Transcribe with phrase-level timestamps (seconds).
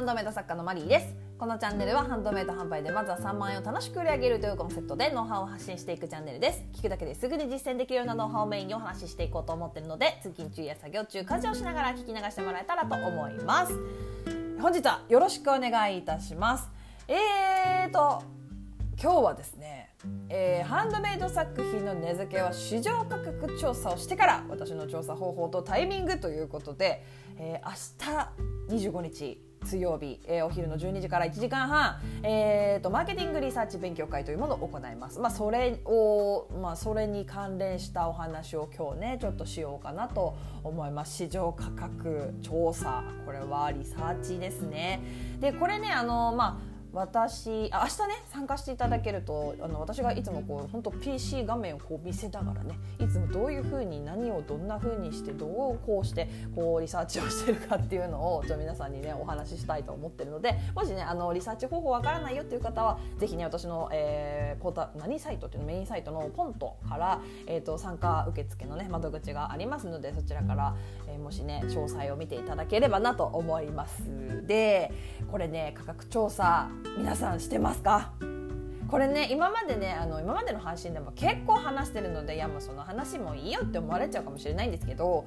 [0.00, 1.14] ハンドメイド作家のマリーです。
[1.36, 6.64] このチャンネルはハンドメイド販売でまずは3万円を楽しく売り上げるというコンセプトでノウハウを発信していくチャンネルです。
[6.72, 13.74] 聞くだけですぐに実践できるようなノウハウをメインにお話ししていこうと思っているので通勤中や作業中家事をしながら聞き流してもらえたらと思います。
[14.58, 16.66] 本日はよろしくお願いいたします。
[17.06, 18.22] えーと
[19.02, 19.90] 今日はですね、
[20.28, 27.04] えー、ハンドメイド作品の値付けは市場価格調査をしてから私の調査方法とタイミングということで、
[27.38, 27.68] えー、
[28.70, 35.20] 明日25日水曜日、えー、お昼の12時から1時間半、えーと、マーケティングリサーチ勉強会というものを行います。
[35.20, 41.16] まあ、それを、まあ、それに関連したお話を今日ねちょっとしようかなと思います。
[41.16, 45.00] 市場価格調査これはリサーチですね。
[45.40, 70.76] でこれねあのまあ私あ明日ね参加していただけるとあの私がいつもこう本当 PC 画面をこう見せながらねいつもどういうふうに何をどんなふうにしてどうこうしてこうリサーチをしてるかっていうのをちょ皆さんにねお話ししたいと思ってるのでもしねあのリサーチ方法わからないよっていう方はぜひね私の、えー、ポータ何サイトっていうのメインサイトのポントから、えーと、参加受付のね窓口がありますのでそちらから、
[71.08, 74.02] えー、もしね詳細を見ていただければなと思います。
[74.46, 74.92] で
[75.30, 78.12] これね価格調査皆さんしてますか？
[78.88, 85.24] これね今までねあの今までの配信でも結構話してるのでいやもうその話もいいよって思われちゃうかもしれないんですけど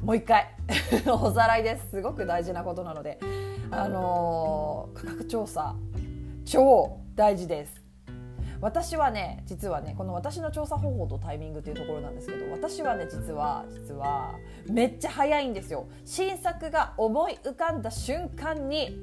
[0.00, 0.54] もう一回
[1.10, 1.90] おさらいです。
[1.90, 3.18] すごく大事なことなので
[3.72, 5.74] あのー、価格調査
[6.44, 7.82] 超大事です。
[8.60, 14.34] 私はね実はねこの私の調査方法とタイミングっていうところなんですけど私はね実は実は
[14.66, 15.88] めっちゃ早いんですよ。
[16.04, 18.96] 新作が思い浮かんだ瞬間に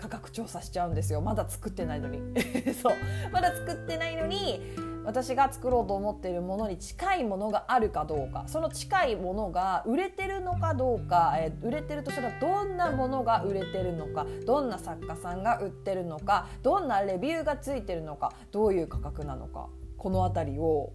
[0.00, 1.20] 価格調査しちゃうんですよ。
[1.20, 2.20] まだ作ってないのに。
[2.72, 2.94] そう。
[3.30, 4.62] まだ作ってないのに
[5.04, 8.44] 私が作ろうと思っているものに近いものがあるかどうか。
[8.46, 20.92] その近いものが売れてるのかどうか、えー、売れてるとしたらどんなものが売れてるのかどんな作家さんが売ってるのかどんなレビューがついてるのかどういう価格なのかこの辺りを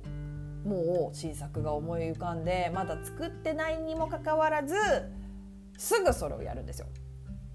[0.65, 4.75] もう新作が思い浮かんでまだ作ってないにもかかわらず
[5.77, 6.87] すぐそれをやるんですよ。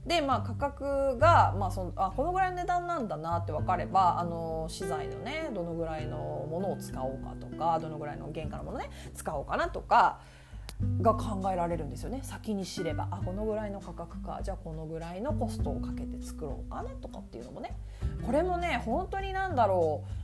[0.07, 6.17] でまあ価格が、まあ、そのあこのぐらいの値段なんだなって分かればあの資材のねどのぐらいの
[6.51, 10.21] ものを使おうかとかどのぐらいの原価のものね使おうかなとか
[11.03, 12.21] が考えられるんですよね。
[12.23, 17.77] 先に知ればあこのぐらいの価格かじゃあこのぐらいのコストをかけて作ろうかなとかっていうのもね。
[18.25, 20.20] これもね本当になんだろう。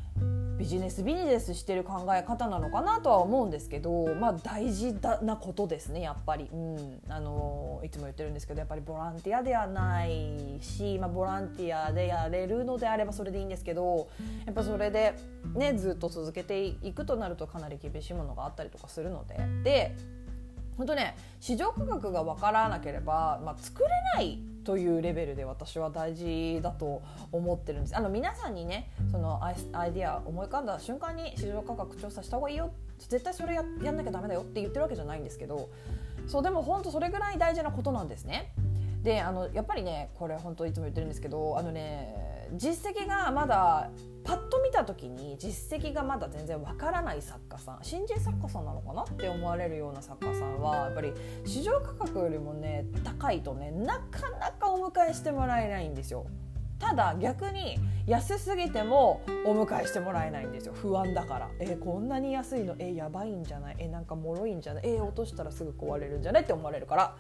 [0.59, 14.09] ビジネスビジネスしてる考え方なのかなとは思うんですけど、まあ、大事なことですねやっぱり、うん、あのいつも言ってるんですけどやっぱりボランティアではないし、まあ、ボランティアでやれるのであればそれでいいんですけど
[14.47, 15.15] やっぱそれで、
[15.55, 19.37] ね、ずっと続けていくとなるとかなり厳しいものがあったりとかするので。
[19.63, 19.97] で
[20.77, 27.97] 本当ね市場価格が分からなければ、まあ、作れないというレベルで私は大事だと思ってるんです。
[27.97, 29.57] あの皆さんにねそのアイ
[29.93, 32.73] ディア思い浮かんだ瞬間に市場価格調査した方がいいよ。
[32.99, 35.69] 絶対それややんなきゃダメだよって言ってるわけじゃないんですけど。
[36.27, 38.53] そうでも本当それぐらい大事なことなんですね。
[39.07, 43.89] であのやっぱりねこれ本当いつも言ってるんですけどあのね実績がまだ
[44.25, 49.03] パッと見た時に実績がまだ全然わからない作家さん新人作家さんなのかな？
[49.05, 51.13] って思われるような作家さんはやっぱり
[51.45, 56.27] 市場価格よりもね高いとねなかなかお迎えしてもらえないんですよ。
[56.81, 60.75] ただ逆に安すぎてもお迎えしてもらえないんですよ。
[60.75, 61.49] 不安だから。
[61.59, 62.75] えー、こんなに安いの？
[62.79, 63.77] えー、やばいんじゃない？
[63.79, 64.83] えー、なんか脆いんじゃない？
[64.85, 66.43] えー、落としたらすぐ壊れるんじゃない？
[66.43, 67.17] って思われるから。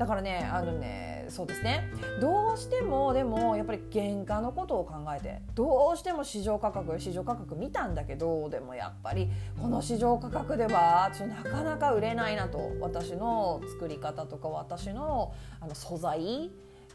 [0.00, 1.90] だからねあのねそうですね。
[2.22, 9.28] どうしてもでもやっぱり原価のことを考えてどうしても市場価格市場価格見たんだけどでもやっぱり
[9.60, 16.50] この市場価格ではちょっとなかなか売れないなと私の作り方とか私のあの素材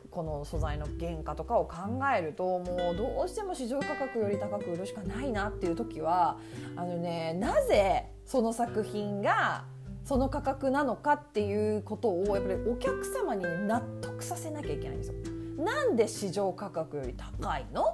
[0.10, 1.76] この素材の原価とかを考
[2.18, 6.40] えるともうどうしても市場価格より高く売るしかないなっていう時は
[6.76, 9.66] あのねなぜその作品が
[10.06, 15.16] その価格なのかっていうことをやっぱりお客様に納得させなきゃいけないんですよ。
[15.58, 17.86] なんで市場価格より高いの？
[17.86, 17.94] っ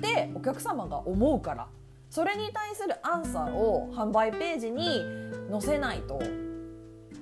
[0.00, 1.68] てお客様が思うから
[2.10, 5.02] それに対するアンサーを販売ページに
[5.50, 6.20] 載せないと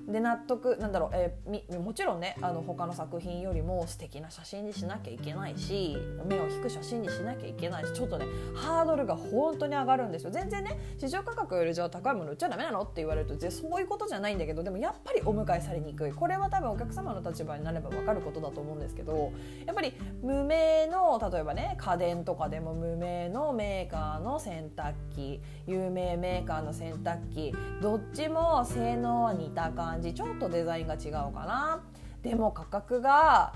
[0.08, 5.96] で納得なんだろう、えー、もちろんねあの他の作品よりも素敵な写真にしなきゃいけないし
[6.26, 10.31] 目を引く写真にしなきゃいけないしちょっとねハードルが本当に上がるんですよ。
[10.31, 16.12] 全然ね市場価格よりじゃあ高いもの売っちゃダメなのって言われるとそういうことじゃないんだけどでもやっぱりお迎えされにくい。
[16.12, 19.32] これは多分お客様の立場になれば分かることだと思うんですけど
[19.66, 31.83] やっぱり無名の例えばね家電とかでも無名のメーカーの洗濯機有名メーカーの洗濯機どっちも性能は似た感じ感じちょっとデザインが違うかな。
[32.23, 33.53] でも価格が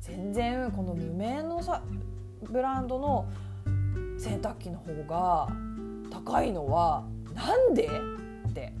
[0.00, 1.80] 全然この無名のさ
[2.42, 3.26] ブランドの
[4.18, 5.48] 洗濯機の方が
[6.10, 7.04] 高いのは
[7.34, 7.88] なんで？
[8.48, 8.72] って。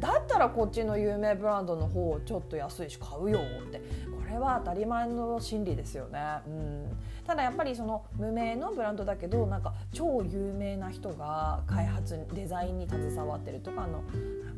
[0.00, 3.78] だったらこっちの有名ブランドの方をちょっと安いし買うよって。
[3.78, 3.84] こ
[4.28, 6.18] れは当たり前の心理ですよね。
[6.48, 6.96] うん。
[7.26, 14.02] ただやっぱりその無名のブランドだけどなんか超有名な人が開発デザインに携わってるとかの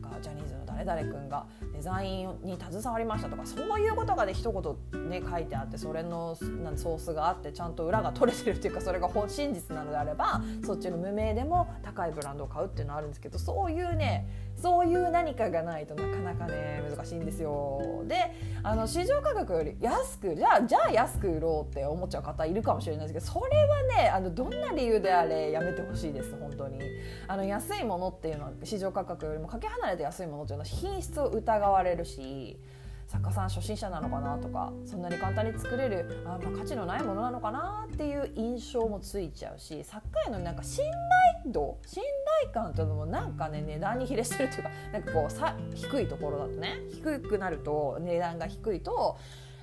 [0.03, 14.27] かジャニーズの誰々君がデザインに携わりましたとかそういうことがで一言ね書いてあってそれのなんソースがあってちゃんと裏が取れてるっていうかそれが本真実なのであればそっちの無名でも高いブランドを買うっていうのはあるんですけどそういうね
[14.63, 18.05] そういう何かがないとなかなかね難しいんですよ。
[18.07, 18.15] で
[18.63, 26.79] あの市場価格より安くじゃあじゃあ安く売ろうって思っちゃう方いるかもしれないですけどそれはねあのどんな理由であれやめてほしいです本当に。
[27.27, 32.57] あの安いものっていうのは市場価格よりもかけ離れて安いものっていうのは品質を疑われるし。
[33.13, 40.85] 作家さん初心者なのかなとかそんなに簡単に作れるあ、まあ、価値のないものなのかなっていう印象もついちゃうし作家へのなんか信
[41.43, 42.03] 頼度信
[42.43, 49.19] 頼感というのもなんかね値段に比例してるというかなんかこうさ低いところだとね低くなると値段が低いと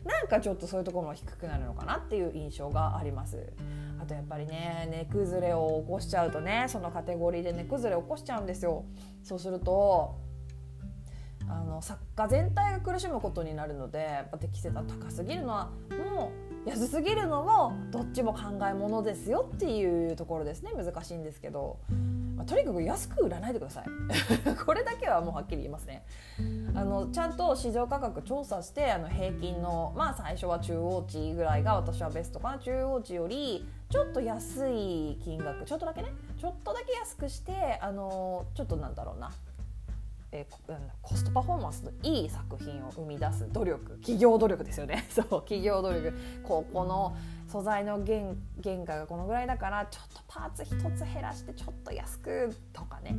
[0.06, 3.54] なんかちょっとそういうところも低くなるのかなっていう印象があります。
[4.02, 8.86] あとやっぱりね値崩れを起こしちゃうとねそのカテゴリーで値崩れを起こしちゃうんですよ。
[9.24, 10.16] そうすると
[11.50, 15.72] あの作家全体が苦しむことになるのでやっぱ適正が高すぎるのは
[16.16, 16.32] も
[16.66, 21.80] う安すぎるのもどっちも考えものですよっていうところですね難しいんですけど、
[22.40, 23.86] まあ、とにかく安く売らないでください。
[24.66, 26.06] これだけはもうはっきり言いますね
[26.74, 32.60] あのちゃんと市場価格調査してあの平均のまあ最初は中央値ぐらいが私はベストかな。
[32.60, 36.14] 中央値よりちょっと安い金額ちょっとだけね。
[36.38, 39.32] ちょっとだけ安くしてあのちょっとなんだろうな。
[40.32, 45.06] えー、コストパフォーマンスのいい作品を生み出す努力企業努力ですよね。
[45.10, 46.14] そう企業努力。
[46.44, 47.16] ここの
[47.48, 48.20] 素材の原
[48.64, 53.16] 原価がこのぐらいだからちょっとパーツ一つ減らしてちょっと安くとかね。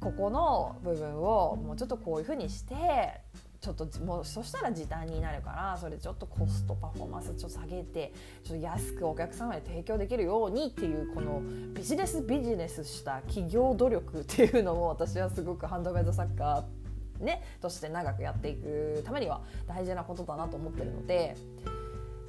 [0.00, 3.22] ここの部分をもうちょっとこういうふうにして
[3.64, 8.12] ちょっともうそしたら時短になるからそれちょっとコストパフォーマンスちょっと下げて
[8.44, 21.36] ちょっと安くお客様に提供できるようにっていうこのビジネスビジネスした企業努力っていうのも私はすごくハンドメイドサッカーねとして長くやっていくためには大事なことだなと思ってるので。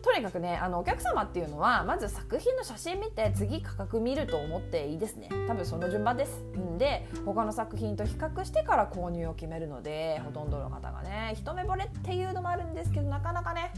[0.06, 5.30] とにかくねあのお客様っていうのはまず作品の写真見て次価格見ると思っていいですね。
[5.48, 6.44] 多分その順番です。
[6.60, 13.74] んで他の作品と比較してから購入を決めるのでほとんどの方がね一目惚れっていうのもあるんですけどなかなかね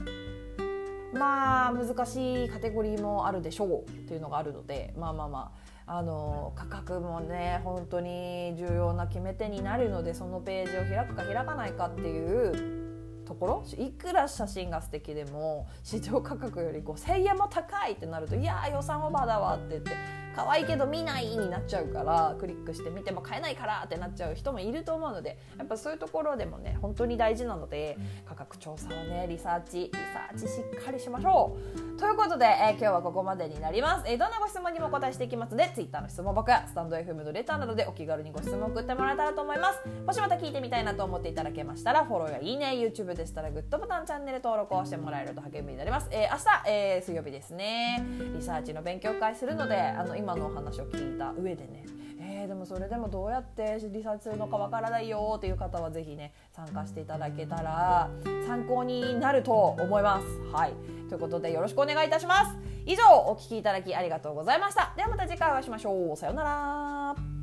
[1.13, 5.51] まあ難しいカテゴリーもあるでしょうっていうのがあるのでまあまあま
[5.85, 12.86] ああの価格もね本当に重要な決め手になるのでそのページを開くか開かないかっていう
[13.27, 19.91] ところいくら写真が素敵でも市場価格より5,000円も高いってなるといや予算オーバーだわって言って
[20.37, 31.97] 可愛いけど見ないになっちゃうからクリックして見ても買えないからってなっちゃう人もいると思うのでやっぱそういうところでもね本当に大事なので価格調査をねリサーチリサーチしっかりしましょう。
[31.97, 39.79] ということで、えー、今日はここまでになります、えー、どんなご質問にもお答えしていきますので Twitter の質問箱やスタンド FM のレターなどでお気軽にご質問を送ってもらえたらと思います。
[40.05, 48.05] もしまた聞いてみたいなと思っていただけましたらフォローやいいね YouTube でしたらグッドボタンチャンネル登録をしてもらえると励みになります、えー、明日、えー、水曜日ですね。
[48.35, 51.85] リサーチの勉強会するのであの今今のお話を聞いた上でね
[52.19, 58.09] えー、でもそれでもどうやってリサーチするのかわからないよっていう方は是非ね参加していただけたら
[58.45, 60.25] 参考になると思います。
[60.53, 60.73] はい
[61.07, 62.57] ということでよろしくお願いいたします。
[62.85, 64.91] 以上お聴きいただきありがとうございました。
[64.97, 66.17] ではまた次回お会いしましょう。
[66.17, 67.36] さようなら。